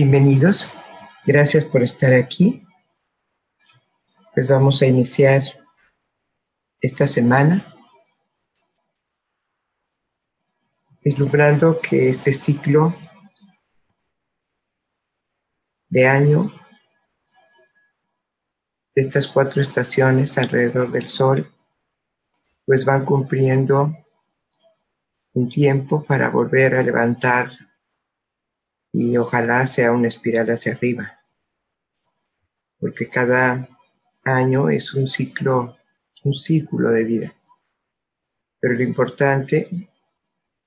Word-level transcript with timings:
Bienvenidos, 0.00 0.70
gracias 1.26 1.64
por 1.64 1.82
estar 1.82 2.14
aquí. 2.14 2.64
Pues 4.32 4.48
vamos 4.48 4.80
a 4.80 4.86
iniciar 4.86 5.42
esta 6.80 7.08
semana 7.08 7.74
vislumbrando 11.02 11.80
que 11.80 12.10
este 12.10 12.32
ciclo 12.32 12.94
de 15.88 16.06
año, 16.06 16.52
de 18.94 19.02
estas 19.02 19.26
cuatro 19.26 19.60
estaciones 19.60 20.38
alrededor 20.38 20.92
del 20.92 21.08
Sol, 21.08 21.52
pues 22.64 22.84
van 22.84 23.04
cumpliendo 23.04 23.96
un 25.32 25.48
tiempo 25.48 26.04
para 26.04 26.30
volver 26.30 26.76
a 26.76 26.84
levantar 26.84 27.50
y 28.92 29.16
ojalá 29.16 29.66
sea 29.66 29.92
una 29.92 30.08
espiral 30.08 30.48
hacia 30.48 30.72
arriba, 30.72 31.20
porque 32.78 33.08
cada 33.08 33.68
año 34.24 34.68
es 34.70 34.94
un 34.94 35.08
ciclo, 35.08 35.76
un 36.24 36.34
círculo 36.40 36.90
de 36.90 37.04
vida. 37.04 37.34
Pero 38.60 38.74
lo 38.74 38.82
importante 38.82 39.90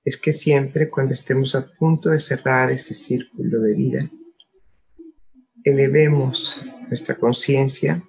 es 0.03 0.17
que 0.17 0.33
siempre 0.33 0.89
cuando 0.89 1.13
estemos 1.13 1.55
a 1.55 1.67
punto 1.73 2.09
de 2.09 2.19
cerrar 2.19 2.71
ese 2.71 2.93
círculo 2.93 3.59
de 3.59 3.75
vida, 3.75 4.11
elevemos 5.63 6.59
nuestra 6.87 7.15
conciencia, 7.15 8.03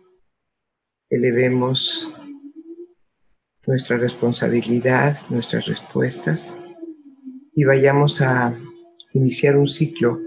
elevemos 1.11 2.13
nuestra 3.67 3.97
responsabilidad, 3.97 5.19
nuestras 5.29 5.67
respuestas 5.67 6.57
y 7.55 7.65
vayamos 7.65 8.23
a 8.23 8.59
iniciar 9.15 9.57
un 9.57 9.69
ciclo, 9.69 10.21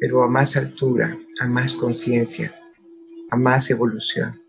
pero 0.00 0.22
a 0.22 0.28
más 0.28 0.56
altura, 0.56 1.18
a 1.40 1.46
más 1.48 1.74
conciencia, 1.74 2.54
a 3.30 3.36
más 3.36 3.70
evolución. 3.70 4.42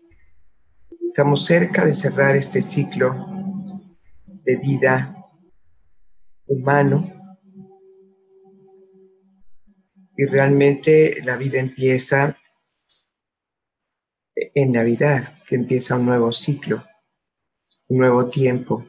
Estamos 1.04 1.46
cerca 1.46 1.84
de 1.84 1.94
cerrar 1.94 2.36
este 2.36 2.60
ciclo 2.60 3.26
de 4.44 4.56
vida 4.56 5.16
humano 6.46 7.12
y 10.16 10.24
realmente 10.26 11.22
la 11.24 11.36
vida 11.36 11.58
empieza 11.58 12.38
en 14.34 14.72
Navidad, 14.72 15.38
que 15.46 15.56
empieza 15.56 15.96
un 15.96 16.06
nuevo 16.06 16.32
ciclo, 16.32 16.84
un 17.88 17.98
nuevo 17.98 18.28
tiempo, 18.28 18.84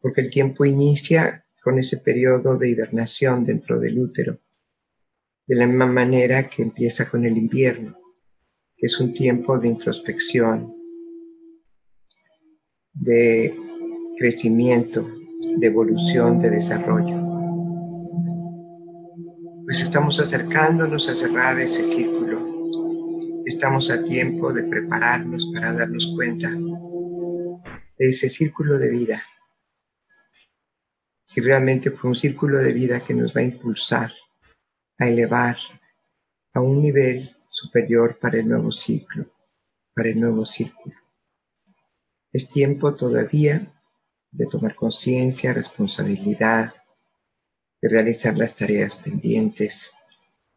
porque 0.00 0.22
el 0.22 0.30
tiempo 0.30 0.64
inicia 0.64 1.41
con 1.62 1.78
ese 1.78 1.98
periodo 1.98 2.58
de 2.58 2.70
hibernación 2.70 3.44
dentro 3.44 3.78
del 3.78 3.98
útero, 3.98 4.40
de 5.46 5.56
la 5.56 5.66
misma 5.66 5.86
manera 5.86 6.48
que 6.48 6.62
empieza 6.62 7.08
con 7.08 7.24
el 7.24 7.36
invierno, 7.36 7.96
que 8.76 8.86
es 8.86 8.98
un 8.98 9.12
tiempo 9.12 9.58
de 9.58 9.68
introspección, 9.68 10.74
de 12.92 13.56
crecimiento, 14.18 15.08
de 15.56 15.66
evolución, 15.66 16.40
de 16.40 16.50
desarrollo. 16.50 17.22
Pues 19.64 19.80
estamos 19.80 20.18
acercándonos 20.18 21.08
a 21.08 21.14
cerrar 21.14 21.60
ese 21.60 21.84
círculo. 21.84 22.70
Estamos 23.46 23.90
a 23.90 24.02
tiempo 24.02 24.52
de 24.52 24.64
prepararnos 24.64 25.50
para 25.54 25.72
darnos 25.72 26.12
cuenta 26.16 26.50
de 26.50 28.08
ese 28.08 28.28
círculo 28.28 28.78
de 28.78 28.90
vida 28.90 29.22
si 31.32 31.40
realmente 31.40 31.90
fue 31.90 32.10
un 32.10 32.14
círculo 32.14 32.58
de 32.58 32.74
vida 32.74 33.00
que 33.00 33.14
nos 33.14 33.34
va 33.34 33.40
a 33.40 33.44
impulsar 33.44 34.12
a 34.98 35.08
elevar 35.08 35.56
a 36.52 36.60
un 36.60 36.82
nivel 36.82 37.34
superior 37.48 38.18
para 38.20 38.38
el 38.38 38.46
nuevo 38.46 38.70
ciclo, 38.70 39.32
para 39.94 40.10
el 40.10 40.20
nuevo 40.20 40.44
círculo. 40.44 40.94
Es 42.30 42.50
tiempo 42.50 42.94
todavía 42.94 43.72
de 44.30 44.46
tomar 44.46 44.74
conciencia, 44.74 45.54
responsabilidad, 45.54 46.74
de 47.80 47.88
realizar 47.88 48.36
las 48.36 48.54
tareas 48.54 48.96
pendientes 48.96 49.90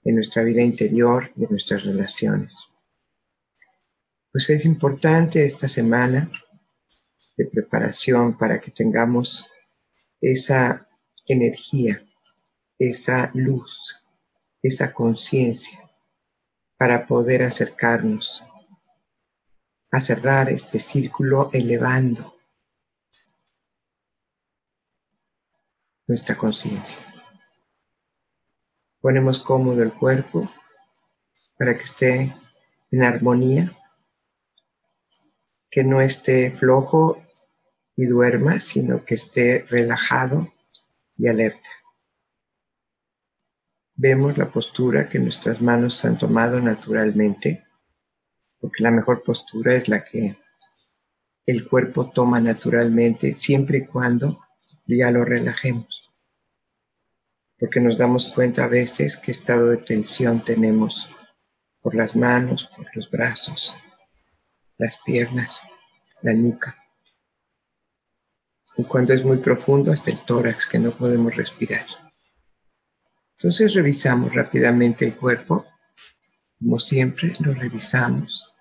de 0.04 0.12
nuestra 0.12 0.44
vida 0.44 0.62
interior 0.62 1.32
y 1.38 1.42
de 1.42 1.48
nuestras 1.52 1.86
relaciones. 1.86 2.54
Pues 4.30 4.50
es 4.50 4.66
importante 4.66 5.46
esta 5.46 5.70
semana 5.70 6.30
de 7.38 7.46
preparación 7.46 8.38
para 8.38 8.60
que 8.60 8.72
tengamos 8.72 9.48
esa 10.22 10.88
energía, 11.28 12.06
esa 12.80 13.32
luz, 13.34 14.04
esa 14.62 14.94
conciencia 14.94 15.80
para 16.78 17.06
poder 17.08 17.44
acercarnos 17.44 18.44
a 19.92 20.02
cerrar 20.02 20.50
este 20.50 20.80
círculo 20.80 21.50
elevando 21.54 22.36
nuestra 26.08 26.38
conciencia. 26.38 26.98
Ponemos 29.00 29.42
cómodo 29.42 29.82
el 29.84 29.94
cuerpo 29.94 30.52
para 31.58 31.78
que 31.78 31.84
esté 31.84 32.36
en 32.92 33.04
armonía, 33.04 33.78
que 35.70 35.84
no 35.84 36.02
esté 36.02 36.52
flojo 36.52 37.25
y 37.96 38.06
duerma, 38.06 38.60
sino 38.60 39.06
que 39.06 39.16
esté 39.16 39.66
relajado 39.70 40.54
y 41.18 41.28
alerta. 41.28 41.70
Vemos 43.96 44.38
la 44.38 44.52
postura 44.52 45.08
que 45.08 45.20
nuestras 45.20 45.62
manos 45.62 46.04
han 46.04 46.18
tomado 46.18 46.62
naturalmente, 46.62 47.66
porque 48.60 48.84
la 48.84 48.92
mejor 48.92 49.24
postura 49.24 49.76
es 49.76 49.88
la 49.88 50.04
que 50.04 50.38
el 51.46 51.68
cuerpo 51.70 52.12
toma 52.12 52.42
naturalmente 52.42 53.34
siempre 53.34 53.78
y 53.80 53.86
cuando 53.86 54.42
ya 54.86 55.12
lo 55.12 55.24
relajemos. 55.24 55.88
Porque 57.58 57.80
nos 57.80 57.98
damos 57.98 58.32
cuenta 58.34 58.66
a 58.66 58.68
veces 58.68 59.16
qué 59.16 59.32
estado 59.32 59.68
de 59.68 59.78
tensión 59.78 60.44
tenemos 60.44 61.10
por 61.80 61.96
las 61.96 62.18
manos, 62.18 62.70
por 62.76 62.86
los 62.96 63.10
brazos, 63.10 63.74
las 64.78 65.00
piernas, 65.06 65.62
la 66.22 66.34
nuca 66.34 66.85
y 68.78 68.84
cuando 68.84 69.14
es 69.14 69.24
muy 69.24 69.38
profundo 69.38 69.92
hasta 69.92 70.12
el 70.12 70.20
tórax 70.26 70.68
que 70.68 70.80
no 70.80 70.96
podemos 70.96 71.36
respirar. 71.36 71.86
Entonces 73.38 73.74
revisamos 73.74 74.34
rápidamente 74.34 75.06
el 75.06 75.18
cuerpo, 75.18 75.66
como 76.60 76.80
siempre 76.80 77.34
lo 77.40 77.54
revisamos. 77.54 78.52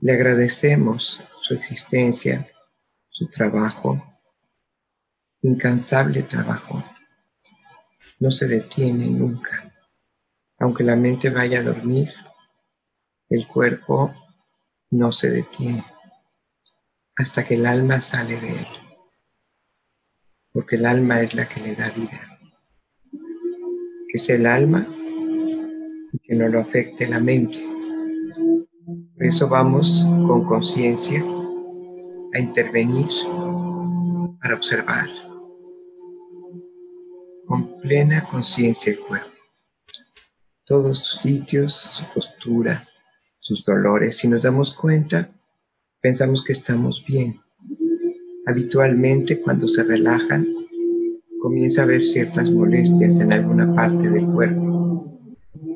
Le 0.00 0.12
agradecemos 0.12 1.20
su 1.42 1.54
existencia, 1.54 2.48
su 3.08 3.28
trabajo, 3.28 4.02
incansable 5.42 6.22
trabajo. 6.22 6.84
No 8.20 8.30
se 8.30 8.46
detiene 8.46 9.06
nunca. 9.06 9.72
Aunque 10.58 10.82
la 10.82 10.96
mente 10.96 11.30
vaya 11.30 11.60
a 11.60 11.64
dormir, 11.64 12.12
el 13.28 13.46
cuerpo 13.46 14.12
no 14.90 15.12
se 15.12 15.30
detiene 15.30 15.84
hasta 17.16 17.44
que 17.44 17.54
el 17.54 17.66
alma 17.66 18.00
sale 18.00 18.40
de 18.40 18.50
él 18.50 18.87
porque 20.58 20.74
el 20.74 20.86
alma 20.86 21.20
es 21.20 21.36
la 21.36 21.48
que 21.48 21.60
le 21.60 21.76
da 21.76 21.88
vida. 21.90 22.36
Que 24.08 24.18
es 24.18 24.28
el 24.28 24.44
alma 24.44 24.88
y 26.12 26.18
que 26.18 26.34
no 26.34 26.48
lo 26.48 26.58
afecte 26.58 27.06
la 27.06 27.20
mente. 27.20 27.64
Por 29.14 29.24
eso 29.24 29.48
vamos 29.48 30.04
con 30.26 30.44
conciencia 30.44 31.24
a 32.34 32.40
intervenir 32.40 33.06
para 34.42 34.56
observar 34.56 35.06
con 37.46 37.78
plena 37.78 38.28
conciencia 38.28 38.94
el 38.94 38.98
cuerpo. 38.98 39.30
Todos 40.66 40.98
sus 40.98 41.22
sitios, 41.22 41.72
su 41.72 42.04
postura, 42.12 42.88
sus 43.38 43.64
dolores. 43.64 44.16
Si 44.16 44.26
nos 44.26 44.42
damos 44.42 44.74
cuenta, 44.74 45.30
pensamos 46.00 46.44
que 46.44 46.52
estamos 46.52 47.04
bien 47.06 47.40
Habitualmente 48.48 49.42
cuando 49.42 49.68
se 49.68 49.84
relajan, 49.84 50.48
comienza 51.42 51.82
a 51.82 51.84
haber 51.84 52.02
ciertas 52.02 52.50
molestias 52.50 53.20
en 53.20 53.34
alguna 53.34 53.74
parte 53.74 54.08
del 54.08 54.24
cuerpo 54.24 55.20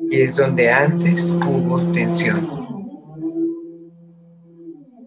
y 0.09 0.21
es 0.21 0.35
donde 0.35 0.71
antes 0.71 1.33
hubo 1.33 1.91
tensión. 1.91 2.49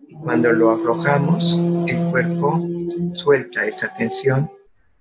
Y 0.07 0.15
cuando 0.19 0.53
lo 0.53 0.71
aflojamos, 0.71 1.59
el 1.89 2.09
cuerpo 2.13 2.65
suelta 3.15 3.67
esa 3.67 3.93
tensión 3.97 4.49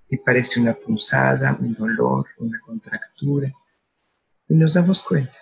y 0.09 0.17
parece 0.17 0.59
una 0.59 0.73
punzada, 0.73 1.55
un 1.61 1.75
dolor, 1.75 2.25
una 2.39 2.59
contractura. 2.65 3.53
Y 4.47 4.55
nos 4.55 4.73
damos 4.73 5.03
cuenta 5.03 5.37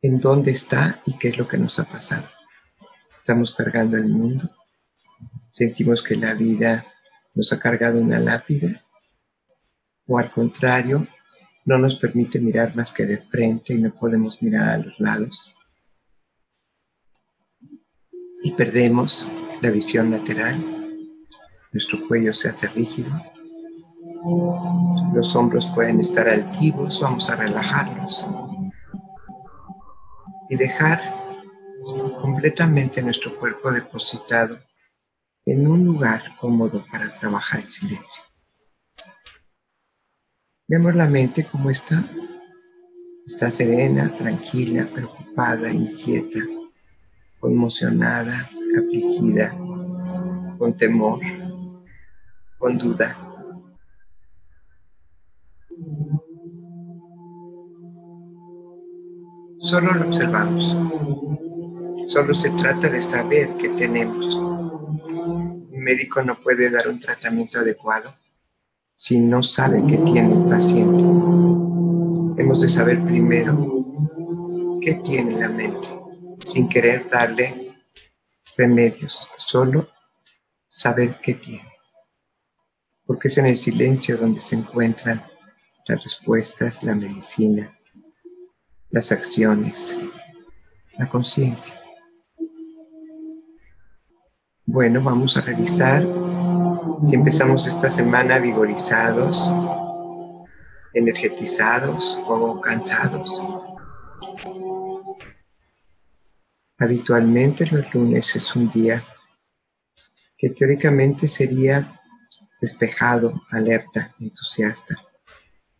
en 0.00 0.18
dónde 0.20 0.52
está 0.52 1.02
y 1.04 1.18
qué 1.18 1.28
es 1.28 1.36
lo 1.36 1.46
que 1.46 1.58
nos 1.58 1.78
ha 1.78 1.84
pasado. 1.86 2.26
Estamos 3.18 3.54
cargando 3.54 3.98
el 3.98 4.08
mundo 4.08 4.50
sentimos 5.58 6.04
que 6.04 6.14
la 6.14 6.34
vida 6.34 6.86
nos 7.34 7.52
ha 7.52 7.58
cargado 7.58 8.00
una 8.00 8.20
lápida 8.20 8.84
o 10.06 10.18
al 10.18 10.30
contrario, 10.30 11.06
no 11.66 11.78
nos 11.78 11.96
permite 11.96 12.40
mirar 12.40 12.74
más 12.76 12.92
que 12.92 13.04
de 13.04 13.18
frente 13.18 13.74
y 13.74 13.78
no 13.78 13.92
podemos 13.92 14.40
mirar 14.40 14.68
a 14.68 14.78
los 14.78 14.98
lados. 15.00 15.54
Y 18.42 18.52
perdemos 18.52 19.26
la 19.60 19.70
visión 19.70 20.10
lateral. 20.10 20.64
Nuestro 21.72 22.06
cuello 22.06 22.32
se 22.32 22.48
hace 22.48 22.68
rígido. 22.68 23.10
Los 25.12 25.34
hombros 25.36 25.68
pueden 25.74 26.00
estar 26.00 26.28
altivos, 26.28 27.00
vamos 27.00 27.28
a 27.28 27.36
relajarlos 27.36 28.26
y 30.48 30.56
dejar 30.56 31.00
completamente 32.22 33.02
nuestro 33.02 33.38
cuerpo 33.38 33.70
depositado 33.70 34.67
en 35.52 35.66
un 35.66 35.84
lugar 35.84 36.22
cómodo 36.38 36.84
para 36.90 37.12
trabajar 37.14 37.60
en 37.60 37.70
silencio. 37.70 38.22
Vemos 40.66 40.94
la 40.94 41.08
mente 41.08 41.44
como 41.44 41.70
está. 41.70 42.04
Está 43.26 43.50
serena, 43.50 44.14
tranquila, 44.16 44.86
preocupada, 44.92 45.72
inquieta, 45.72 46.40
conmocionada, 47.40 48.50
afligida, 48.78 49.56
con 50.58 50.76
temor, 50.76 51.20
con 52.58 52.76
duda. 52.76 53.16
Solo 59.60 59.94
lo 59.94 60.06
observamos. 60.08 60.76
Solo 62.06 62.34
se 62.34 62.50
trata 62.50 62.88
de 62.88 63.00
saber 63.00 63.56
qué 63.58 63.70
tenemos. 63.70 64.47
Médico 65.88 66.22
no 66.22 66.38
puede 66.38 66.70
dar 66.70 66.86
un 66.86 66.98
tratamiento 66.98 67.58
adecuado 67.58 68.14
si 68.94 69.22
no 69.22 69.42
sabe 69.42 69.82
qué 69.86 69.96
tiene 69.96 70.34
el 70.34 70.44
paciente. 70.46 71.02
Hemos 72.36 72.60
de 72.60 72.68
saber 72.68 73.02
primero 73.06 73.90
qué 74.82 74.96
tiene 74.96 75.40
la 75.40 75.48
mente, 75.48 75.88
sin 76.44 76.68
querer 76.68 77.08
darle 77.08 77.74
remedios, 78.58 79.26
solo 79.38 79.88
saber 80.68 81.20
qué 81.22 81.32
tiene. 81.32 81.72
Porque 83.06 83.28
es 83.28 83.38
en 83.38 83.46
el 83.46 83.56
silencio 83.56 84.18
donde 84.18 84.42
se 84.42 84.56
encuentran 84.56 85.26
las 85.86 86.04
respuestas, 86.04 86.82
la 86.82 86.94
medicina, 86.94 87.80
las 88.90 89.10
acciones, 89.10 89.96
la 90.98 91.08
conciencia. 91.08 91.80
Bueno, 94.70 95.02
vamos 95.02 95.34
a 95.34 95.40
revisar 95.40 96.06
si 97.02 97.14
empezamos 97.14 97.66
esta 97.66 97.90
semana 97.90 98.38
vigorizados, 98.38 99.50
energetizados 100.92 102.22
o 102.26 102.60
cansados. 102.60 103.30
Habitualmente 106.76 107.64
los 107.64 107.94
lunes 107.94 108.36
es 108.36 108.54
un 108.54 108.68
día 108.68 109.02
que 110.36 110.50
teóricamente 110.50 111.26
sería 111.26 111.98
despejado, 112.60 113.40
alerta, 113.50 114.14
entusiasta, 114.20 114.96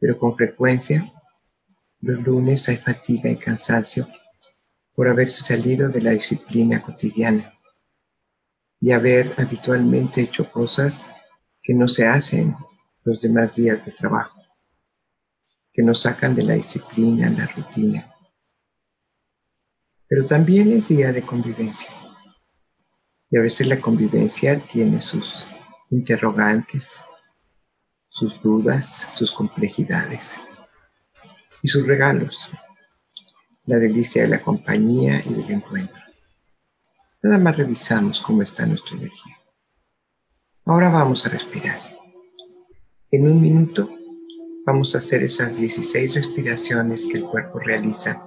pero 0.01 0.19
con 0.19 0.35
frecuencia 0.35 1.13
los 2.01 2.23
lunes 2.23 2.67
hay 2.71 2.79
fatiga 2.79 3.29
y 3.29 3.37
cansancio 3.37 4.09
por 4.95 5.09
haberse 5.09 5.43
salido 5.43 5.91
de 5.91 6.01
la 6.01 6.13
disciplina 6.13 6.81
cotidiana 6.81 7.58
y 8.81 8.93
haber 8.93 9.35
habitualmente 9.39 10.21
hecho 10.21 10.51
cosas 10.51 11.07
que 11.63 11.75
no 11.75 11.89
se 11.89 12.07
hacen 12.07 12.57
los 13.05 13.21
demás 13.21 13.57
días 13.57 13.85
de 13.85 13.93
trabajo, 13.93 14.41
que 15.73 15.83
nos 15.83 16.03
sacan 16.03 16.35
de 16.35 16.45
la 16.45 16.55
disciplina, 16.55 17.31
la 17.31 17.47
rutina. 17.47 18.15
Pero 20.09 20.25
también 20.25 20.73
es 20.73 20.89
día 20.89 21.13
de 21.13 21.23
convivencia. 21.23 21.91
Y 23.31 23.37
a 23.37 23.43
veces 23.43 23.67
la 23.67 23.81
convivencia 23.81 24.59
tiene 24.67 25.03
sus 25.03 25.47
interrogantes, 25.91 27.05
sus 28.09 28.41
dudas, 28.41 29.15
sus 29.17 29.31
complejidades 29.33 30.41
y 31.63 31.69
sus 31.69 31.87
regalos, 31.87 32.51
la 33.67 33.77
delicia 33.77 34.23
de 34.23 34.29
la 34.29 34.43
compañía 34.43 35.23
y 35.27 35.35
del 35.35 35.51
encuentro. 35.51 36.08
Nada 37.21 37.39
más 37.39 37.57
revisamos 37.57 38.21
cómo 38.21 38.43
está 38.43 38.65
nuestra 38.65 38.97
energía. 38.97 39.37
Ahora 40.65 40.89
vamos 40.89 41.27
a 41.27 41.31
respirar. 41.31 41.81
En 43.11 43.27
un 43.27 43.41
minuto 43.41 43.91
vamos 44.65 44.95
a 44.95 44.99
hacer 44.99 45.25
esas 45.25 45.57
16 45.57 46.15
respiraciones 46.15 47.07
que 47.07 47.19
el 47.19 47.25
cuerpo 47.25 47.59
realiza 47.59 48.23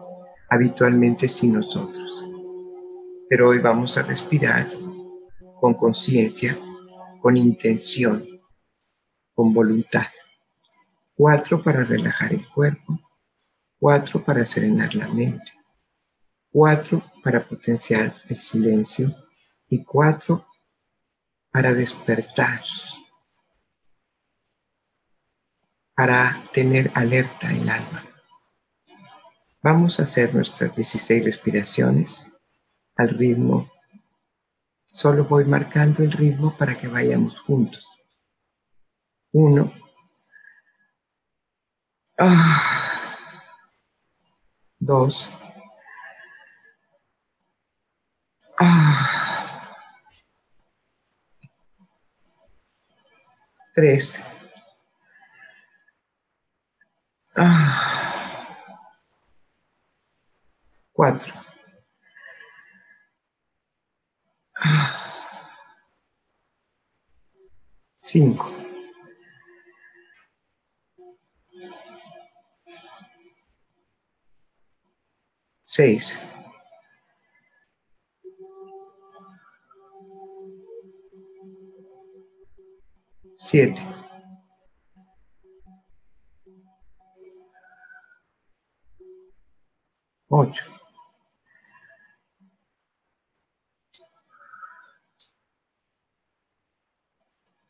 habitualmente 0.50 1.30
sin 1.30 1.54
nosotros. 1.54 2.28
Pero 3.30 3.48
hoy 3.48 3.60
vamos 3.60 3.98
a 3.98 4.04
respirar 4.04 4.70
con 5.62 5.76
conciencia, 5.76 6.60
con 7.22 7.38
intención, 7.38 8.28
con 9.34 9.54
voluntad. 9.54 10.08
Cuatro 11.16 11.64
para 11.64 11.86
relajar 11.86 12.34
el 12.34 12.46
cuerpo, 12.50 13.00
cuatro 13.80 14.22
para 14.22 14.46
serenar 14.46 14.94
la 14.96 15.08
mente, 15.08 15.54
cuatro 16.52 17.04
para 17.24 17.44
potenciar 17.46 18.16
el 18.28 18.40
silencio 18.40 19.16
y 19.68 19.84
cuatro 19.84 20.46
para 21.52 21.74
despertar, 21.74 22.62
para 25.96 26.50
tener 26.54 26.92
alerta 26.94 27.52
el 27.52 27.70
alma. 27.70 28.06
Vamos 29.64 30.00
a 30.00 30.04
hacer 30.04 30.34
nuestras 30.34 30.76
16 30.76 31.24
respiraciones 31.24 32.26
al 32.96 33.10
ritmo. 33.10 33.72
Solo 34.92 35.26
voy 35.26 35.46
marcando 35.46 36.04
el 36.04 36.12
ritmo 36.12 36.58
para 36.58 36.76
que 36.76 36.88
vayamos 36.88 37.40
juntos. 37.42 37.86
Uno. 39.32 39.72
Ah. 42.18 42.82
Dos. 44.80 45.30
Ah. 48.64 49.12
Tres. 53.74 54.24
Ah. 57.36 57.92
Cuatro. 60.94 61.34
Cinco. 68.00 68.52
Seis. 75.64 76.22
Siete, 83.44 83.84
ocho, 90.30 90.64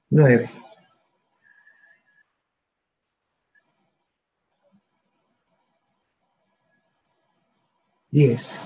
nueve, 0.10 0.52
diez, 8.12 8.60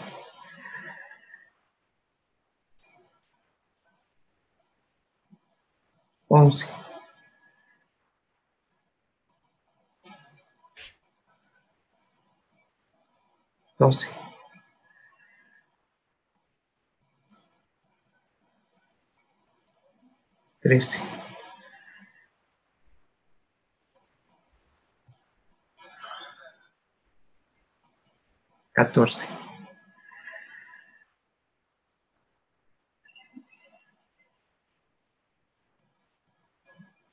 once, 6.27 6.67
doce, 13.85 14.09
trece, 20.59 21.03
catorce, 28.73 29.27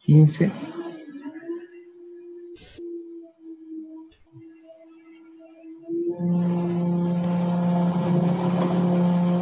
quince, 0.04 0.50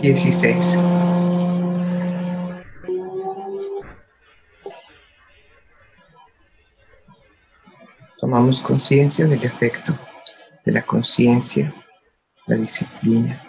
16. 0.03 0.79
Tomamos 8.19 8.63
conciencia 8.63 9.27
del 9.27 9.45
efecto 9.45 9.93
de 10.65 10.73
la 10.73 10.83
conciencia, 10.83 11.75
la 12.47 12.57
disciplina, 12.57 13.43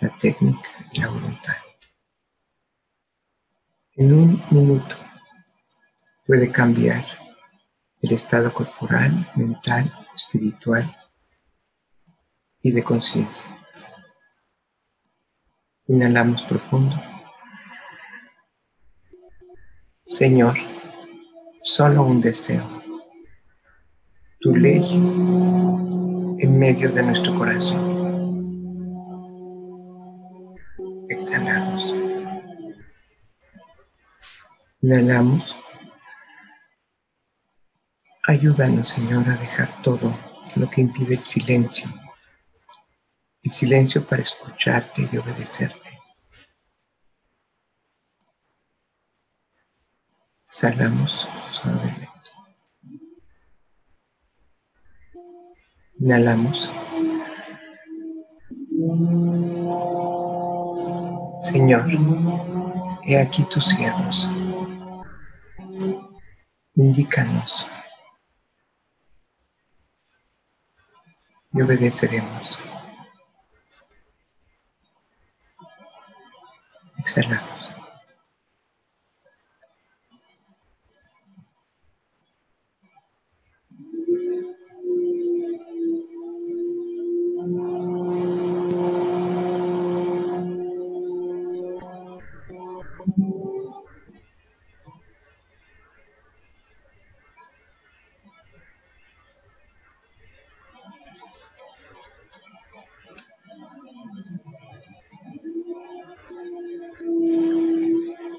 la 0.00 0.16
técnica 0.16 0.70
y 0.92 1.00
la 1.00 1.08
voluntad. 1.08 1.56
En 3.96 4.12
un 4.12 4.44
minuto 4.50 4.96
puede 6.24 6.52
cambiar 6.52 7.04
el 8.00 8.12
estado 8.12 8.52
corporal, 8.52 9.28
mental, 9.34 9.92
espiritual 10.14 10.96
y 12.62 12.70
de 12.70 12.84
conciencia. 12.84 13.59
Inhalamos 15.90 16.44
profundo. 16.44 16.94
Señor, 20.06 20.56
solo 21.64 22.04
un 22.04 22.20
deseo. 22.20 22.64
Tu 24.38 24.54
ley 24.54 24.84
en 26.38 26.58
medio 26.60 26.92
de 26.92 27.02
nuestro 27.02 27.36
corazón. 27.36 29.02
Exhalamos. 31.08 31.82
Inhalamos. 34.82 35.56
Ayúdanos, 38.28 38.90
Señor, 38.90 39.28
a 39.28 39.34
dejar 39.34 39.82
todo 39.82 40.16
lo 40.54 40.68
que 40.68 40.82
impide 40.82 41.14
el 41.14 41.22
silencio. 41.22 41.90
El 43.42 43.50
silencio 43.50 44.06
para 44.06 44.22
escucharte 44.22 45.08
y 45.10 45.16
obedecerte. 45.16 45.98
Exhalamos 50.46 51.26
suavemente. 51.52 52.10
Inhalamos. 55.98 56.70
Señor, 61.40 61.86
he 63.04 63.18
aquí 63.18 63.44
tus 63.44 63.64
siervos. 63.64 64.30
Indícanos 66.74 67.66
y 71.52 71.62
obedeceremos. 71.62 72.69
Exhalamos. 77.16 77.59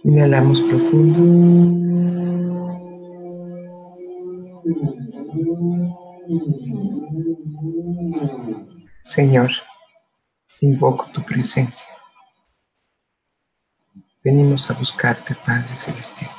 Inhalamos 0.03 0.61
profundo. 0.63 1.21
Señor, 9.03 9.51
invoco 10.61 11.11
tu 11.11 11.23
presencia. 11.23 11.87
Venimos 14.23 14.71
a 14.71 14.73
buscarte, 14.73 15.35
Padre 15.35 15.77
Celestial. 15.77 16.31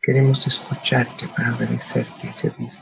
Queremos 0.00 0.46
escucharte 0.46 1.28
para 1.28 1.54
obedecerte 1.54 2.30
y 2.30 2.34
servirte. 2.34 2.78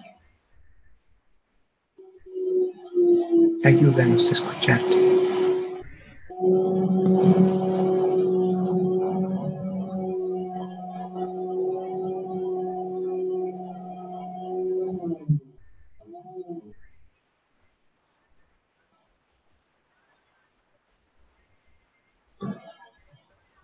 Ayúdanos 3.65 4.31
a 4.31 4.33
escucharte. 4.33 5.08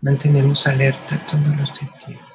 Mantenemos 0.05 0.67
alerta 0.67 1.17
todos 1.25 1.57
los 1.57 1.69
sentidos. 1.75 2.34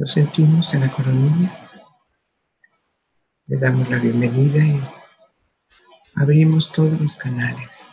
Nos 0.00 0.12
sentimos 0.12 0.72
en 0.72 0.80
la 0.80 0.90
coronilla. 0.90 1.68
Le 3.48 3.58
damos 3.58 3.90
la 3.90 3.98
bienvenida 3.98 4.64
y 4.64 4.80
abrimos 6.14 6.72
todos 6.72 6.98
los 6.98 7.14
canales 7.16 7.86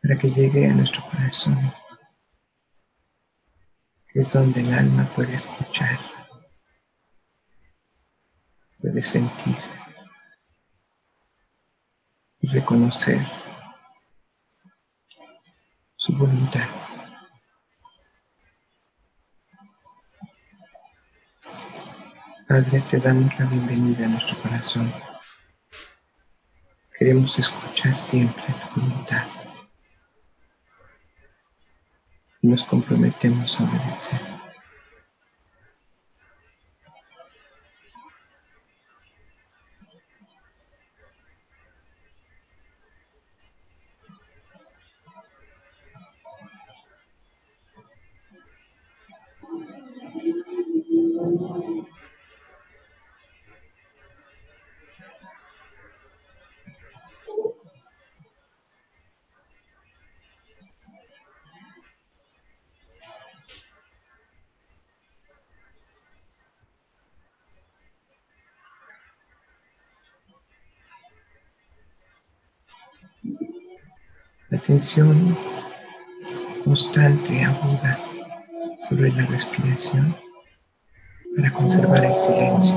para 0.00 0.16
que 0.16 0.30
llegue 0.30 0.70
a 0.70 0.72
nuestro 0.72 1.04
corazón, 1.10 1.70
que 4.08 4.22
es 4.22 4.32
donde 4.32 4.62
el 4.62 4.72
alma 4.72 5.04
puede 5.14 5.34
escuchar, 5.34 6.00
puede 8.78 9.02
sentir 9.02 9.58
y 12.38 12.48
reconocer 12.48 13.20
su 15.96 16.16
voluntad. 16.16 16.79
Padre, 22.50 22.80
te 22.80 22.98
damos 22.98 23.32
la 23.38 23.46
bienvenida 23.46 24.06
a 24.06 24.08
nuestro 24.08 24.36
corazón. 24.42 24.92
Queremos 26.98 27.38
escuchar 27.38 27.96
siempre 27.96 28.42
tu 28.74 28.80
voluntad 28.80 29.24
y 32.42 32.48
nos 32.48 32.64
comprometemos 32.64 33.60
a 33.60 33.62
obedecer. 33.62 34.39
Atención 74.70 75.36
constante, 76.64 77.42
aguda 77.42 77.98
sobre 78.88 79.10
la 79.10 79.26
respiración 79.26 80.16
para 81.36 81.50
conservar 81.52 82.04
el 82.04 82.20
silencio. 82.20 82.76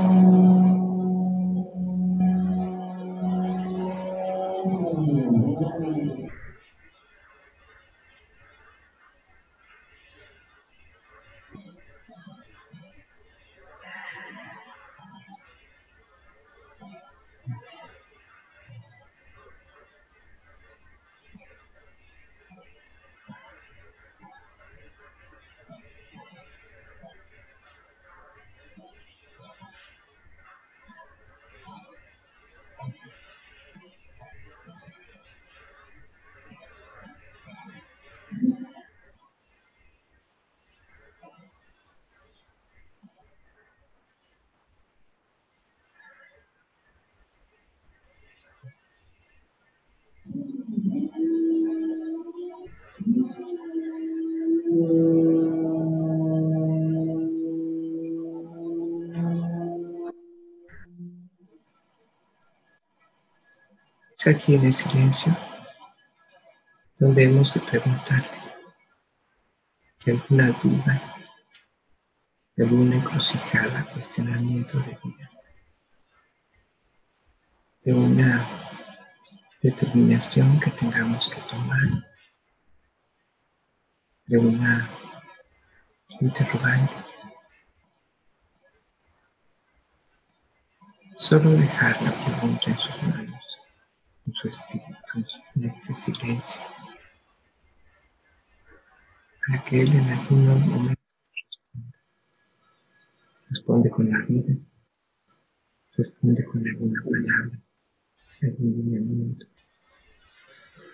Aquí 64.26 64.54
en 64.54 64.64
el 64.64 64.72
silencio 64.72 65.36
donde 66.98 67.24
hemos 67.24 67.52
de 67.52 67.60
preguntar 67.60 68.24
de 70.04 70.12
alguna 70.12 70.50
duda, 70.52 71.16
de 72.56 72.64
alguna 72.64 72.96
encrucijada, 72.96 73.84
cuestionamiento 73.92 74.78
de 74.78 74.98
vida, 75.02 75.30
de 77.82 77.92
una 77.92 78.48
determinación 79.60 80.60
que 80.60 80.70
tengamos 80.70 81.28
que 81.28 81.40
tomar, 81.42 81.88
de 84.26 84.38
una 84.38 84.88
interrogante. 86.20 86.94
Solo 91.16 91.50
dejar 91.50 92.00
la 92.02 92.12
pregunta 92.24 92.70
en 92.70 92.78
sus 92.78 93.02
manos 93.02 93.43
su 94.32 94.48
espíritu, 94.48 95.26
en 95.54 95.70
este 95.70 95.94
silencio, 95.94 96.60
para 99.46 99.64
que 99.64 99.82
Él 99.82 99.94
en 99.94 100.08
algún 100.08 100.46
momento 100.46 101.02
responda. 101.34 101.98
Responde 103.50 103.90
con 103.90 104.10
la 104.10 104.18
vida, 104.26 104.54
responde 105.96 106.44
con 106.44 106.66
alguna 106.66 107.02
palabra, 107.02 107.62
algún 108.42 108.72
lineamiento, 108.76 109.46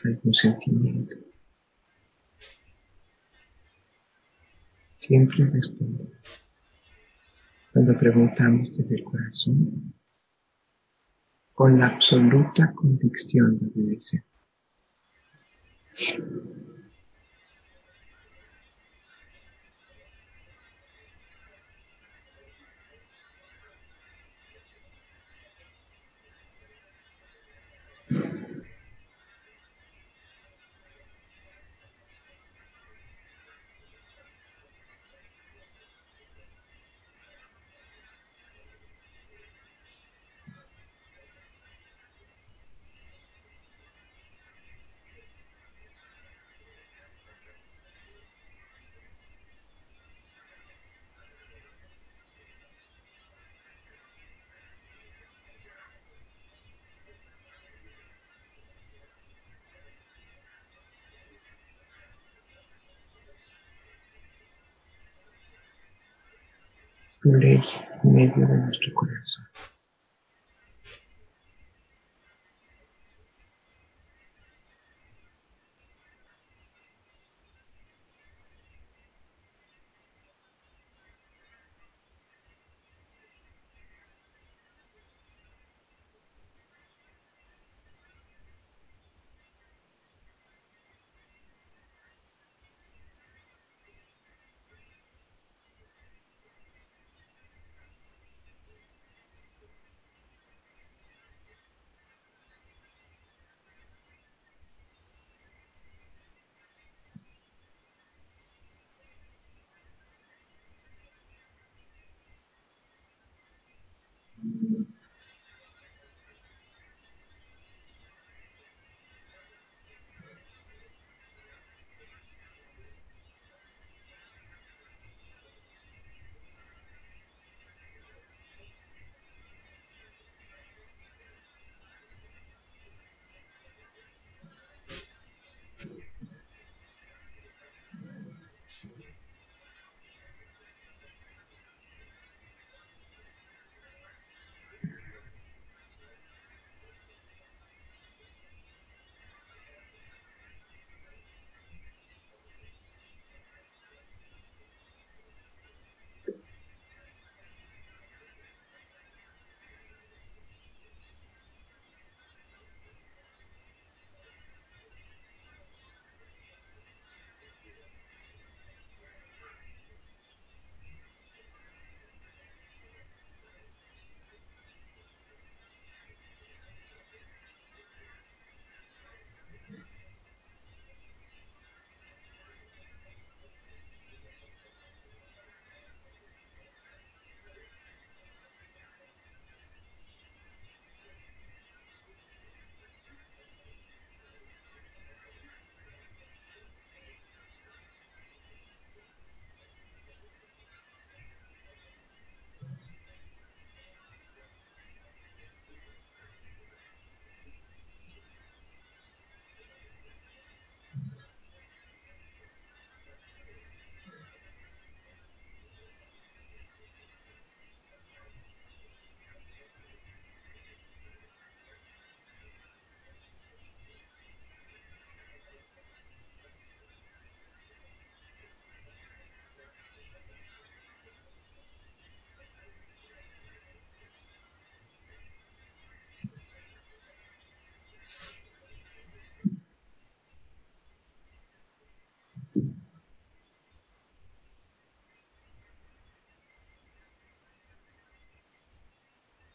algún 0.04 0.34
sentimiento. 0.34 1.16
Siempre 4.98 5.46
responde. 5.46 6.10
Cuando 7.72 7.96
preguntamos 7.96 8.76
desde 8.76 8.96
el 8.96 9.04
corazón, 9.04 9.94
con 11.60 11.78
la 11.78 11.88
absoluta 11.88 12.72
convicción 12.72 13.58
de 13.58 13.66
obedecer. 13.66 14.24
Tu 67.20 67.34
ley 67.34 67.62
en 68.02 68.12
medio 68.12 68.46
de 68.46 68.58
nuestro 68.58 68.94
corazón. 68.94 69.44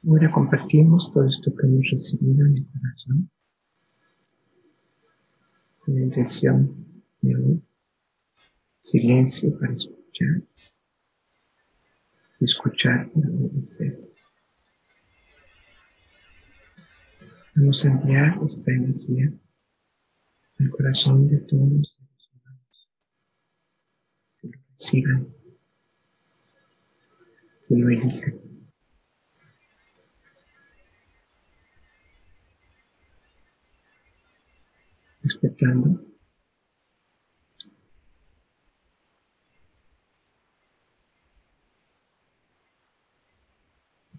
Ahora 0.07 0.31
compartimos 0.31 1.09
todo 1.11 1.27
esto 1.27 1.51
que 1.55 1.65
hemos 1.65 1.89
recibido 1.91 2.45
en 2.45 2.53
el 2.53 2.67
corazón 2.67 3.31
con 5.79 5.95
la 5.95 6.01
intención 6.01 7.03
de 7.21 7.35
hoy. 7.35 7.63
Silencio 8.79 9.57
para 9.57 9.73
escuchar. 9.73 10.43
Escuchar 12.39 13.11
para 13.11 13.29
obedecer. 13.29 14.11
Vamos 17.55 17.83
a 17.85 17.89
enviar 17.89 18.39
esta 18.47 18.73
energía 18.73 19.33
al 20.59 20.69
corazón 20.69 21.25
de 21.25 21.41
todos 21.41 21.67
los 21.67 21.99
humanos. 22.31 22.89
Que 24.37 24.47
lo 24.49 24.59
reciban. 24.69 25.35
Que 27.67 27.75
lo 27.75 27.89
elijan. 27.89 28.44
Respetando 35.25 36.05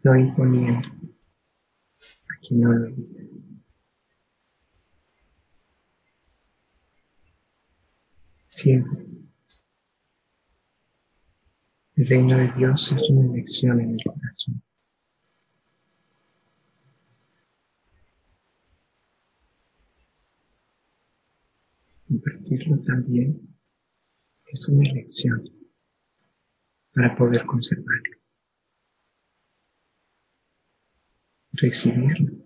no 0.03 0.17
imponiendo 0.17 0.89
a 2.31 2.41
quien 2.41 2.61
no 2.61 2.73
lo 2.73 2.87
diga. 2.87 3.25
Siempre. 8.51 9.07
El 11.97 12.07
reino 12.09 12.37
de 12.37 12.51
Dios 12.53 12.93
es 12.93 13.03
una 13.11 13.27
elección 13.27 13.81
en 13.81 13.91
el 13.93 14.05
corazón. 14.05 14.63
Compartirlo 22.27 22.83
también 22.83 23.57
es 24.47 24.69
una 24.69 24.83
elección 24.91 25.45
para 26.93 27.15
poder 27.15 27.47
conservarlo. 27.47 28.17
Recibirlo. 31.53 32.45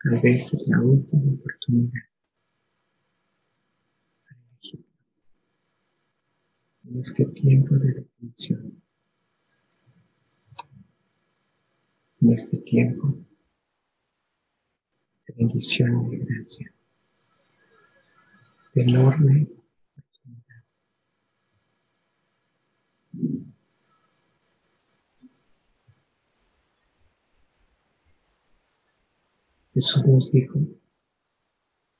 Tal 0.00 0.20
vez 0.20 0.54
es 0.54 0.62
la 0.68 0.80
última 0.80 1.32
oportunidad 1.32 1.90
para 4.22 4.40
elegirlo. 4.40 4.86
En 6.84 7.00
este 7.00 7.24
tiempo 7.26 7.74
de 7.78 7.94
definición. 7.94 8.82
En 12.20 12.32
este 12.32 12.58
tiempo 12.58 13.26
bendición 15.36 16.12
y 16.12 16.18
gracia, 16.18 16.72
de 18.74 18.82
enorme 18.82 19.48
oportunidad. 19.96 20.64
Jesús 29.74 30.06
nos 30.06 30.32
dijo, 30.32 30.60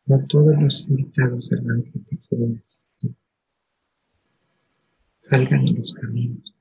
no 0.06 0.26
todos 0.26 0.54
los 0.60 0.88
invitados 0.88 1.52
al 1.52 1.62
banquete 1.62 2.18
quieren 2.18 2.56
asistir. 2.58 3.14
Salgan 5.20 5.66
en 5.66 5.78
los 5.78 5.92
caminos 5.94 6.53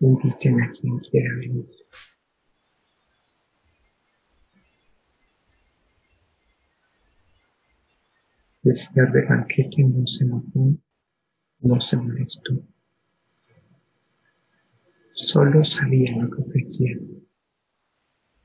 inviten 0.00 0.62
a 0.62 0.72
quien 0.72 0.98
quiera 0.98 1.36
venir. 1.36 1.66
El 8.62 8.76
señor 8.76 9.12
del 9.12 9.26
banquete 9.26 9.84
no 9.84 10.06
se 10.06 10.24
enojó, 10.24 10.74
no 11.60 11.80
se 11.80 11.96
molestó. 11.96 12.62
Solo 15.12 15.64
sabía 15.64 16.16
lo 16.18 16.30
que 16.30 16.42
ofrecía 16.42 16.96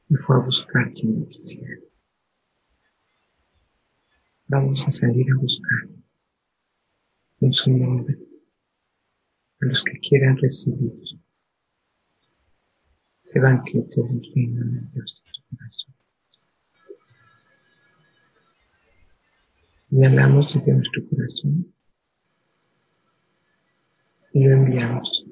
y 0.09 0.15
fue 0.15 0.35
a 0.35 0.39
buscar 0.39 0.91
quien 0.93 1.19
lo 1.19 1.27
quisiera. 1.27 1.79
Vamos 4.47 4.87
a 4.87 4.91
salir 4.91 5.25
a 5.31 5.41
buscar 5.41 5.89
en 7.41 7.53
su 7.53 7.71
nombre 7.71 8.17
a 9.61 9.65
los 9.65 9.83
que 9.83 9.99
quieran 9.99 10.37
recibir 10.37 10.93
este 13.27 13.39
banquete 13.39 14.03
del 14.03 14.21
reino 14.35 14.63
de 14.63 14.81
Dios. 14.93 15.23
Inhalamos 19.89 20.53
desde 20.53 20.73
nuestro 20.73 21.07
corazón 21.09 21.73
y 24.33 24.43
lo 24.43 24.57
enviamos. 24.57 25.25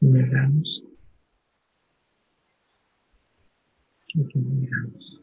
Inhalamos 0.00 0.82
y 4.08 4.18
lo 4.18 4.30
enviamos. 4.34 5.22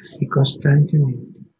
Así 0.00 0.26
constantemente. 0.28 1.51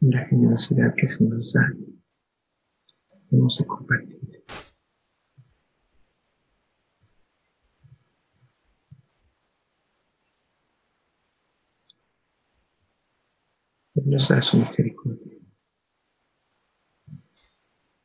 La 0.00 0.24
generosidad 0.26 0.94
que 0.96 1.08
se 1.08 1.24
nos 1.24 1.52
da, 1.52 1.72
hemos 3.30 3.58
de 3.58 3.64
compartir. 3.64 4.44
Él 13.94 14.10
nos 14.10 14.28
da 14.28 14.40
su 14.40 14.58
misericordia. 14.58 15.38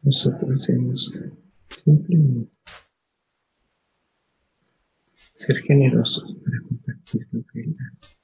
Nosotros 0.04 0.68
hemos 0.70 1.24
simplemente 1.70 2.60
ser 5.34 5.58
generosos 5.62 6.36
para 6.44 6.60
compartir 6.68 7.28
lo 7.32 7.44
que 7.46 7.62
Él 7.62 7.74
da. 7.74 8.23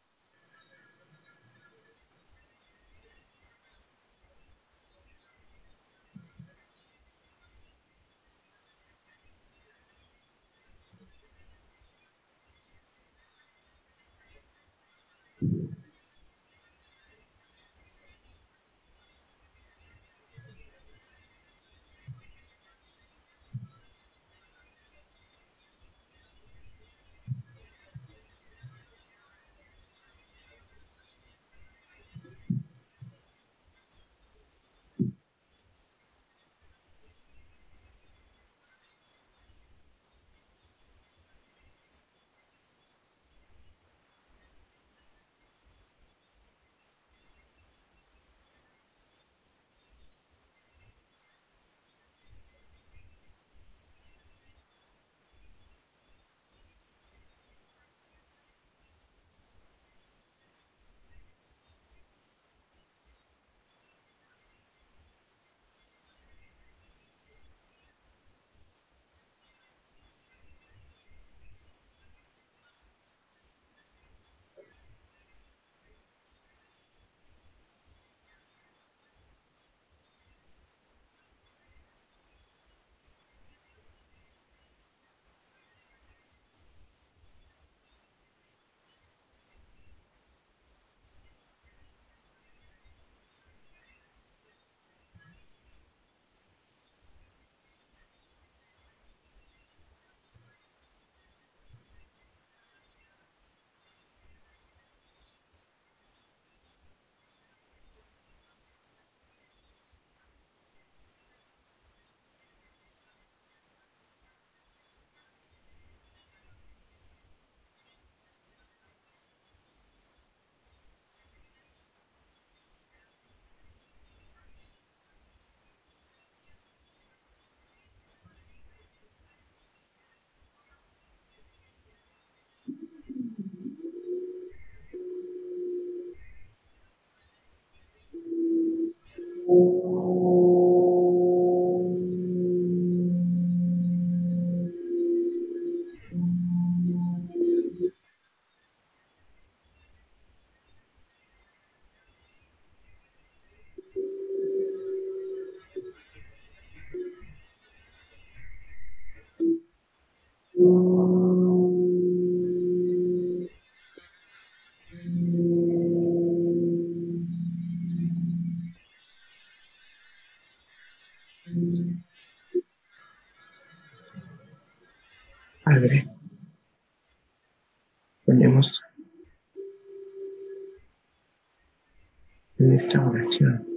Esta 182.79 183.05
oración 183.05 183.67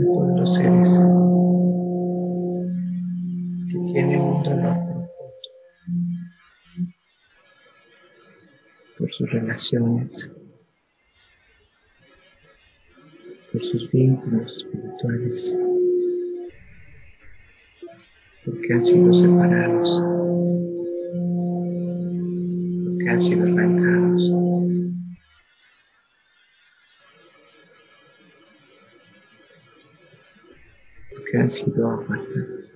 a 0.00 0.02
todos 0.02 0.40
los 0.40 0.56
seres 0.56 1.00
que 3.68 3.92
tienen 3.92 4.20
un 4.22 4.42
dolor 4.42 4.76
profundo 4.86 5.08
por 8.96 9.12
sus 9.12 9.30
relaciones, 9.30 10.32
por 13.52 13.62
sus 13.62 13.90
vínculos 13.90 14.64
espirituales 14.64 15.54
porque 18.46 18.72
han 18.72 18.82
sido 18.82 19.12
separados, 19.12 20.02
porque 22.86 23.10
han 23.10 23.20
sido 23.20 23.44
arrancados. 23.44 23.77
Han 31.48 31.50
sido 31.50 31.90
apartados. 31.90 32.72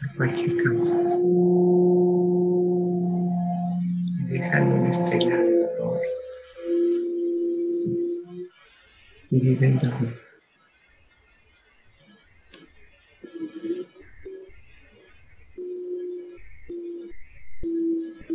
Por 0.00 0.16
cualquier 0.16 0.56
causa. 0.64 0.96
Y 4.18 4.24
dejan 4.28 4.72
una 4.72 4.90
estela 4.90 5.36
de 5.36 5.66
dolor. 5.78 6.00
Y 9.30 9.40
viven 9.40 9.78
dolor. 9.78 10.14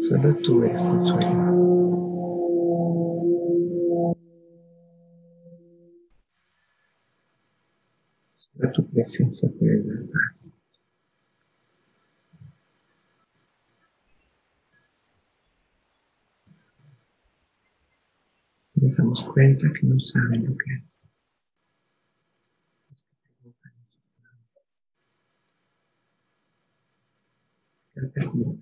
Solo 0.08 0.36
tú 0.44 0.64
eres 0.64 0.82
consuelo. 0.82 1.91
Tu 9.02 9.04
presencia 9.04 9.50
puede 9.58 9.82
dar 9.84 10.06
paz. 10.10 10.54
Nos 18.76 18.98
damos 18.98 19.24
cuenta 19.24 19.74
que 19.74 19.88
no 19.88 20.00
saben 20.00 20.46
lo 20.46 20.56
que 20.56 20.72
perdido 28.14 28.60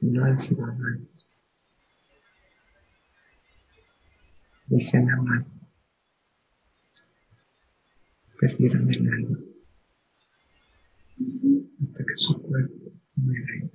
no. 0.00 1.13
Dicen 4.74 5.08
amados. 5.08 5.72
Perdieron 8.40 8.90
el 8.90 9.08
alma 9.08 9.38
hasta 11.80 12.04
que 12.04 12.16
su 12.16 12.42
cuerpo 12.42 12.90
muera 13.14 13.54
en 13.54 13.70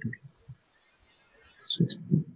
su 1.68 1.86
espíritu. 1.86 2.34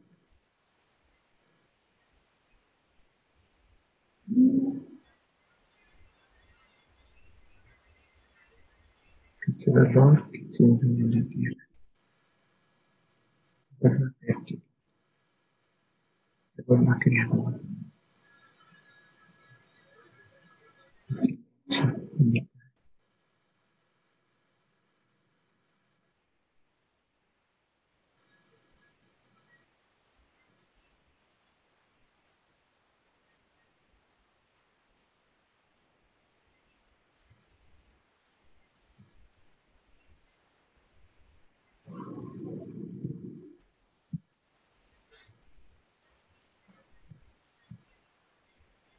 Que 9.41 9.51
ese 9.51 9.71
dolor 9.71 10.31
que 10.31 10.47
sienten 10.47 10.99
en 11.01 11.11
la 11.11 11.27
tierra 11.27 11.67
se 13.59 13.75
vuelva 13.81 14.13
fértil, 14.21 14.63
se 16.45 16.61
vuelva 16.61 16.97
creador. 16.97 17.61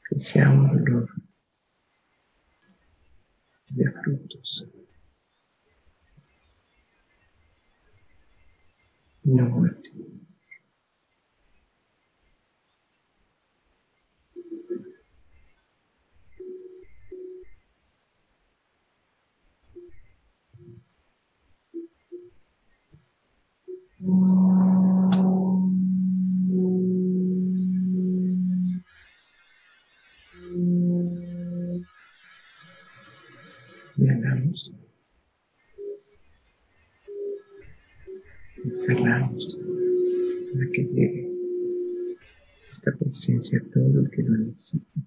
Que 0.08 0.20
sea 0.20 0.50
un 3.74 3.84
dolor 3.84 3.92
de 3.92 3.92
frutos 4.02 4.66
y 9.22 9.30
no 9.30 9.48
muerte. 9.48 9.90
Presencia 43.24 43.58
todo 43.72 44.00
el 44.00 44.10
que 44.10 44.22
lo 44.22 44.36
necesite. 44.36 45.03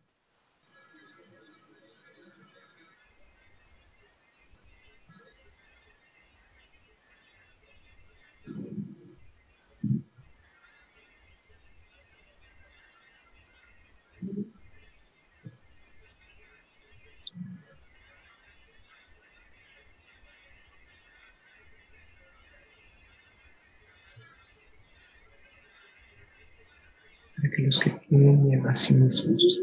Que 27.58 27.64
los 27.64 27.80
que 27.80 27.90
tienen 28.08 28.44
miedo 28.44 28.70
a 28.70 28.76
sí 28.76 28.94
mismos 28.94 29.60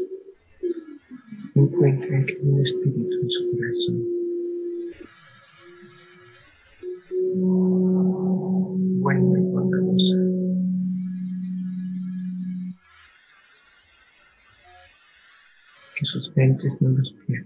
encuentren 1.55 2.25
que 2.25 2.33
hay 2.33 2.49
un 2.49 2.59
espíritu 2.59 3.21
en 3.21 3.29
su 3.29 3.51
corazón. 3.51 4.03
Bueno 8.99 9.37
y 9.37 9.41
bondadoso. 9.53 10.15
Que 15.97 16.05
sus 16.05 16.35
mentes 16.35 16.77
no 16.81 16.89
los 16.89 17.15
pierdan. 17.25 17.44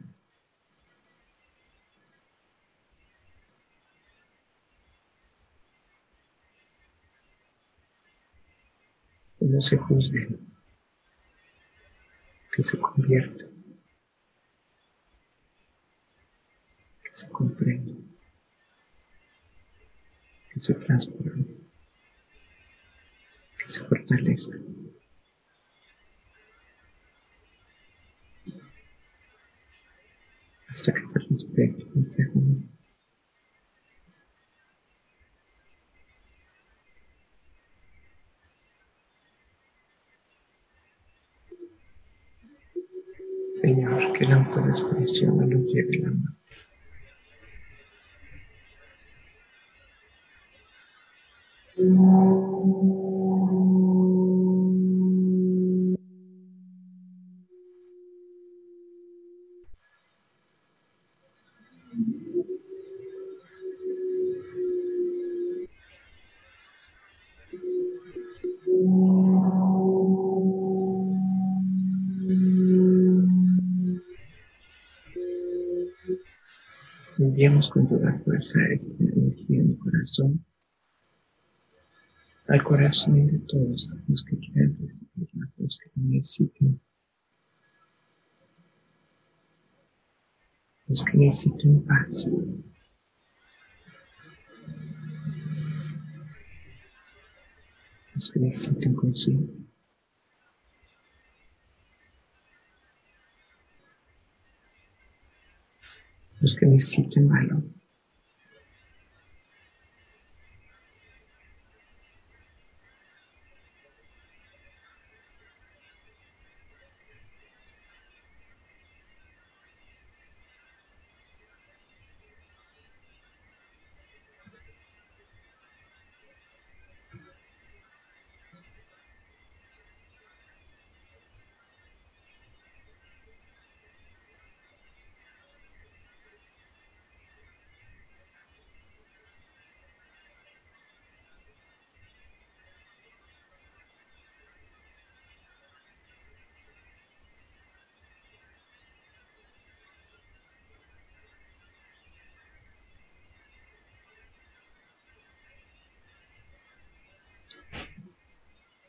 No 9.59 9.63
se 9.63 9.75
juzguen, 9.75 10.47
que 12.53 12.63
se 12.63 12.79
conviertan, 12.79 13.51
que 17.03 17.11
se 17.11 17.27
comprendan, 17.27 18.17
que 20.53 20.61
se 20.61 20.73
transformen, 20.75 21.69
que 23.59 23.67
se 23.67 23.83
fortalezcan. 23.83 24.65
hasta 30.69 30.93
que 30.93 31.09
se 31.09 31.19
respeten 31.19 31.91
y 31.95 32.05
se 32.05 32.29
unen. 32.33 32.79
Señor, 43.59 44.08
que 44.19 44.27
la 44.27 44.35
autodesprecio 44.35 45.31
no 45.31 45.47
nos 45.47 45.63
lleve 45.67 45.97
la 45.99 46.11
mano. 46.11 46.35
Con 77.67 77.87
toda 77.87 78.17
fuerza 78.19 78.59
esta 78.73 79.03
energía 79.03 79.59
en 79.59 79.67
el 79.67 79.77
corazón, 79.77 80.45
al 82.47 82.63
corazón 82.63 83.27
de 83.27 83.39
todos 83.39 83.97
los 84.07 84.23
que 84.23 84.37
quieran 84.39 84.77
recibirla, 84.79 85.51
los 85.57 85.77
que 85.77 85.91
lo 85.95 86.03
necesiten, 86.07 86.79
los 90.87 91.03
que 91.03 91.17
necesiten 91.17 91.83
paz. 91.83 92.29
Los 98.15 98.31
que 98.31 98.39
necesiten 98.39 98.95
conciencia. 98.95 99.68
Los 106.41 106.55
que 106.55 106.65
necesiten 106.65 107.27
valor. 107.27 107.63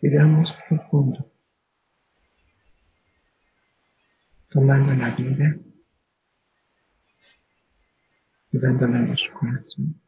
Respiramos 0.03 0.55
profundo, 0.67 1.31
tomando 4.49 4.95
la 4.95 5.11
vida, 5.15 5.59
llevándola 8.51 8.99
a 8.99 9.03
nuestro 9.03 9.35
corazón. 9.35 10.01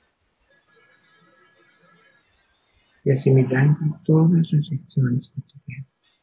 Y 3.05 3.11
asimilando 3.11 4.01
todas 4.03 4.51
las 4.51 4.71
lecciones 4.71 5.29
cotidianas, 5.29 6.23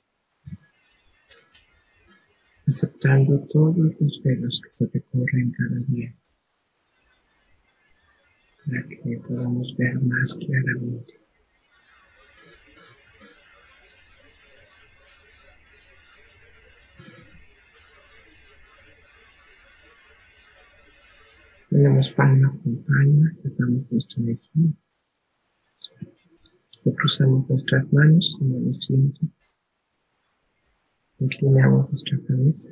aceptando 2.67 3.45
todos 3.49 3.77
los 3.77 4.21
velos 4.23 4.61
que 4.63 4.71
se 4.71 4.91
recorren 4.91 5.51
cada 5.51 5.79
día. 5.81 6.15
Para 8.65 8.87
que 8.87 9.19
podamos 9.27 9.75
ver 9.77 10.01
más 10.01 10.33
claramente 10.33 11.28
Ponemos 21.79 22.09
palma 22.11 22.51
con 22.61 22.83
palma, 22.83 23.31
cerramos 23.41 23.89
nuestra 23.89 24.21
energía. 24.21 24.69
Y 26.83 26.93
cruzamos 26.93 27.49
nuestras 27.49 27.93
manos 27.93 28.35
como 28.37 28.59
lo 28.59 28.73
siento. 28.73 29.21
Inclinamos 31.19 31.89
nuestra 31.89 32.17
cabeza. 32.27 32.71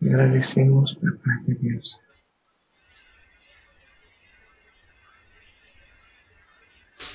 Y 0.00 0.08
agradecemos 0.10 0.94
la 1.00 1.12
paz 1.12 1.46
de 1.46 1.54
Dios. 1.54 2.02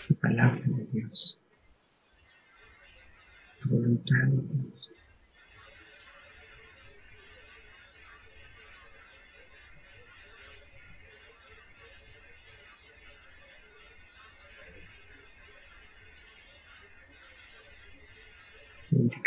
La 0.10 0.16
palabra 0.16 0.64
de 0.66 0.88
Dios. 0.88 1.40
La 3.60 3.72
voluntad 3.78 4.28
de 4.30 4.42
Dios. 4.48 4.94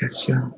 Yes, 0.07 0.29
yeah. 0.29 0.49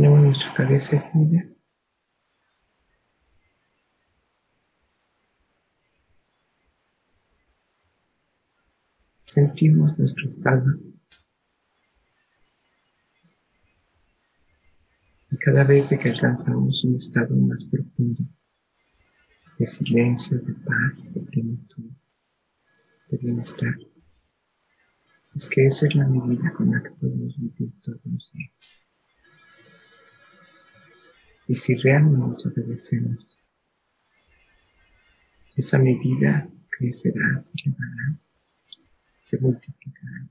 ponemos 0.00 0.22
nuestra 0.22 0.54
cabeza 0.54 0.96
erguida. 0.96 1.46
Sentimos 9.26 9.98
nuestro 9.98 10.26
estado. 10.26 10.64
Y 15.30 15.36
cada 15.36 15.64
vez 15.64 15.90
que 15.90 16.08
alcanzamos 16.08 16.82
un 16.84 16.96
estado 16.96 17.36
más 17.36 17.66
profundo, 17.66 18.24
de 19.58 19.66
silencio, 19.66 20.38
de 20.40 20.54
paz, 20.54 21.12
de 21.14 21.20
plenitud, 21.20 21.92
de 23.10 23.18
bienestar, 23.18 23.76
es 25.34 25.46
que 25.46 25.66
esa 25.66 25.86
es 25.86 25.94
la 25.94 26.08
medida 26.08 26.52
con 26.54 26.70
la 26.70 26.82
que 26.82 26.90
podemos 26.90 27.36
vivir 27.36 27.72
todos 27.82 28.04
los 28.06 28.32
días. 28.32 28.89
Y 31.50 31.56
si 31.56 31.74
realmente 31.74 32.46
obedecemos, 32.46 33.36
esa 35.56 35.80
medida 35.80 36.48
crecerá, 36.70 37.42
se 37.42 37.54
elevará, 37.64 38.20
se 39.28 39.38
multiplicará. 39.40 40.28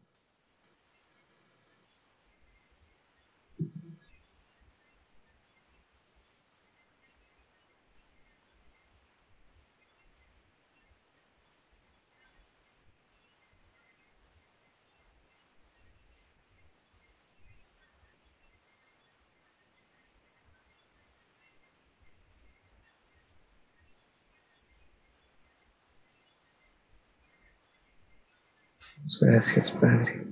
Gracias, 29.21 29.71
Padre. 29.71 30.25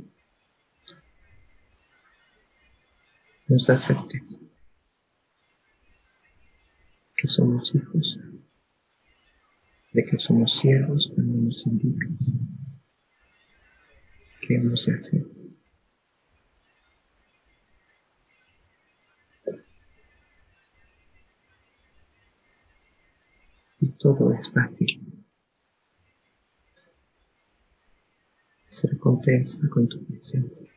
Nos 3.47 3.65
da 3.67 3.77
certeza 3.77 4.41
que 7.15 7.27
somos 7.27 7.73
hijos, 7.73 8.19
de 9.93 10.05
que 10.05 10.19
somos 10.19 10.59
siervos 10.59 11.11
cuando 11.15 11.33
nos 11.41 11.65
indicas 11.65 12.33
qué 14.41 14.55
hemos 14.55 14.85
de 14.85 14.93
hacer. 14.93 15.25
Y 23.79 23.89
todo 23.97 24.33
es 24.33 24.51
fácil. 24.51 25.16
Se 28.77 28.87
recompensa 28.87 29.59
con 29.69 29.87
tu 29.87 30.05
presencia. 30.05 30.76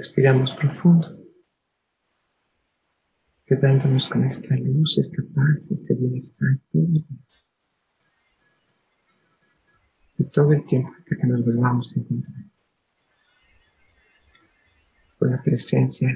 Respiramos 0.00 0.52
profundo, 0.52 1.14
quedándonos 3.44 4.08
con 4.08 4.24
esta 4.24 4.56
luz, 4.56 4.96
esta 4.96 5.22
paz, 5.34 5.70
este 5.72 5.92
bienestar 5.94 6.48
todo 6.70 6.84
el. 6.84 7.04
Y 10.16 10.24
todo 10.30 10.52
el 10.52 10.64
tiempo 10.64 10.90
hasta 10.96 11.16
que 11.16 11.26
nos 11.26 11.44
volvamos 11.44 11.94
a 11.94 12.00
encontrar. 12.00 12.44
Con 15.18 15.32
la 15.32 15.42
presencia 15.42 16.08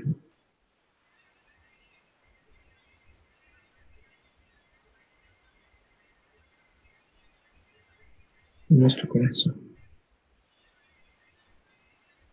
en 8.71 8.81
nuestro 8.81 9.07
corazón 9.07 9.64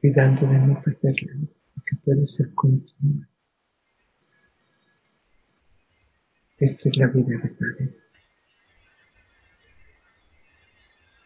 cuidando 0.02 0.48
de 0.48 0.60
no 0.60 0.82
perderla, 0.82 1.32
porque 1.76 1.96
puede 2.04 2.26
ser 2.26 2.52
continua. 2.56 3.30
Esta 6.58 6.90
es 6.90 6.98
la 6.98 7.08
vida 7.08 7.38
verdadera. 7.38 7.92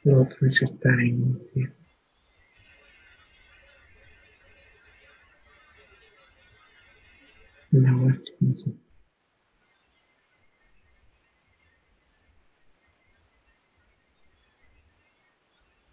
Lo 0.04 0.22
otro 0.22 0.48
es 0.48 0.62
estar 0.62 1.00
en 1.00 1.24
un 1.24 1.42
infierno. 1.42 1.76
La 7.72 7.92
muerte 7.92 8.32
misma. 8.40 8.74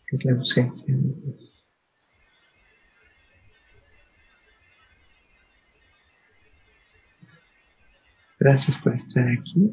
Que 0.07 0.17
es 0.17 0.25
la 0.25 0.33
ausencia 0.33 0.95
de 0.95 1.03
Dios. 1.03 1.52
Gracias 8.45 8.77
por 8.81 8.93
estar 8.97 9.25
aquí. 9.29 9.73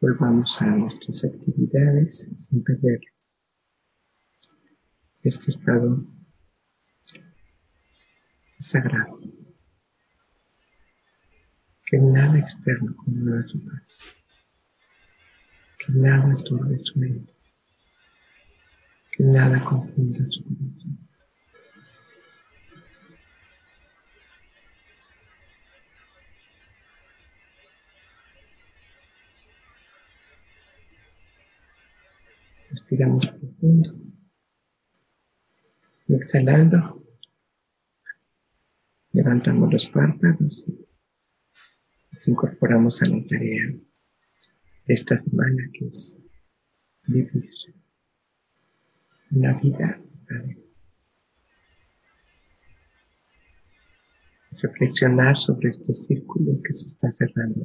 Volvamos 0.00 0.62
a 0.62 0.76
nuestras 0.76 1.22
actividades 1.22 2.26
sin 2.38 2.64
perder 2.64 3.00
este 5.24 5.50
estado 5.50 6.06
sagrado. 8.60 9.20
Que 11.84 11.98
nada 11.98 12.38
externo 12.38 12.96
conmueva 12.96 13.44
tu 13.44 13.62
paz. 13.66 13.98
Que 15.80 15.92
nada 15.92 16.34
turbe 16.34 16.78
tu 16.78 16.98
mente. 16.98 17.34
Que 19.12 19.24
nada 19.24 19.62
confunda 19.62 20.26
tu 20.30 20.44
corazón. 20.44 21.07
Respiramos 32.98 33.28
profundo. 33.28 33.94
Y 36.08 36.16
exhalando, 36.16 37.06
levantamos 39.12 39.72
los 39.72 39.86
párpados 39.88 40.66
y 40.66 40.84
nos 42.10 42.28
incorporamos 42.28 43.00
a 43.02 43.06
la 43.06 43.24
tarea 43.24 43.62
de 43.68 44.94
esta 44.94 45.16
semana 45.16 45.62
que 45.72 45.86
es 45.86 46.18
vivir 47.06 47.48
una 49.30 49.52
vida 49.60 50.02
verdadera. 50.26 50.60
Reflexionar 54.60 55.38
sobre 55.38 55.68
este 55.68 55.94
círculo 55.94 56.60
que 56.64 56.72
se 56.74 56.88
está 56.88 57.12
cerrando. 57.12 57.60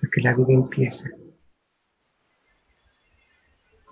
Porque 0.00 0.22
la 0.22 0.34
vida 0.34 0.54
empieza 0.54 1.08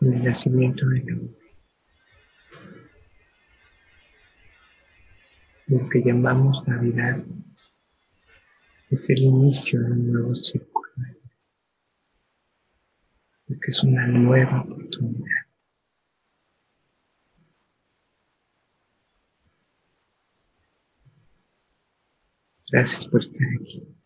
el 0.01 0.25
nacimiento 0.25 0.87
del 0.89 1.13
hombre. 1.13 1.37
Lo 5.67 5.89
que 5.89 6.03
llamamos 6.03 6.67
Navidad 6.67 7.23
es 8.91 9.11
el 9.11 9.23
inicio 9.23 9.81
de 9.81 9.93
un 9.93 10.13
nuevo 10.13 10.35
círculo 10.35 10.91
de 10.97 11.15
vida, 11.15 11.37
porque 13.47 13.71
es 13.71 13.83
una 13.83 14.07
nueva 14.07 14.63
oportunidad. 14.63 15.47
Gracias 22.73 23.07
por 23.09 23.21
estar 23.21 23.49
aquí. 23.61 24.00